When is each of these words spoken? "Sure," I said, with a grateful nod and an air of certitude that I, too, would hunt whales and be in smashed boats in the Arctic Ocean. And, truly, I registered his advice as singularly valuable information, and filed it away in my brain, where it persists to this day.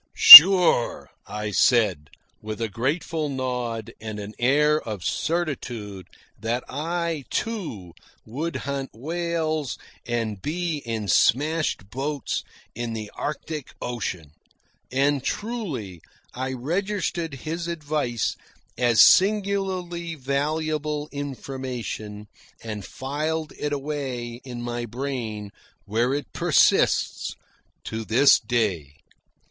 "Sure," 0.17 1.11
I 1.27 1.51
said, 1.51 2.09
with 2.41 2.59
a 2.59 2.69
grateful 2.69 3.29
nod 3.29 3.93
and 4.01 4.19
an 4.19 4.33
air 4.39 4.81
of 4.81 5.03
certitude 5.03 6.07
that 6.39 6.63
I, 6.67 7.25
too, 7.29 7.93
would 8.25 8.55
hunt 8.65 8.89
whales 8.95 9.77
and 10.07 10.41
be 10.41 10.79
in 10.87 11.07
smashed 11.07 11.91
boats 11.91 12.43
in 12.73 12.93
the 12.93 13.11
Arctic 13.13 13.75
Ocean. 13.79 14.31
And, 14.91 15.23
truly, 15.23 16.01
I 16.33 16.53
registered 16.53 17.35
his 17.35 17.67
advice 17.67 18.35
as 18.79 19.05
singularly 19.05 20.15
valuable 20.15 21.09
information, 21.11 22.25
and 22.63 22.83
filed 22.83 23.53
it 23.55 23.71
away 23.71 24.41
in 24.43 24.63
my 24.63 24.85
brain, 24.87 25.51
where 25.85 26.11
it 26.15 26.33
persists 26.33 27.35
to 27.83 28.03
this 28.03 28.39
day. 28.39 28.95